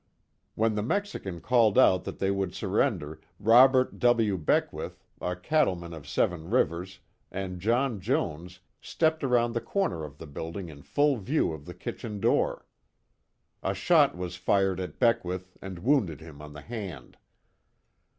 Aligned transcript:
When 0.55 0.73
the 0.73 0.81
Mexican 0.81 1.41
called 1.41 1.77
out 1.77 2.05
that 2.05 2.17
they 2.17 2.31
would 2.31 2.55
surrender, 2.55 3.21
Robert 3.39 3.99
W. 3.99 4.35
Beckwith, 4.35 5.05
a 5.21 5.35
cattleman 5.35 5.93
of 5.93 6.07
Seven 6.07 6.49
Rivers, 6.49 7.01
and 7.31 7.59
John 7.61 7.99
Jones, 8.01 8.61
stepped 8.81 9.23
around 9.23 9.53
the 9.53 9.61
corner 9.61 10.03
of 10.03 10.17
the 10.17 10.25
building 10.25 10.69
in 10.69 10.81
full 10.81 11.17
view 11.17 11.53
of 11.53 11.65
the 11.67 11.75
kitchen 11.75 12.19
door. 12.19 12.65
A 13.61 13.75
shot 13.75 14.17
was 14.17 14.35
fired 14.37 14.79
at 14.79 14.97
Beckwith 14.97 15.55
and 15.61 15.77
wounded 15.77 16.19
him 16.19 16.41
on 16.41 16.53
the 16.53 16.61
hand. 16.61 17.17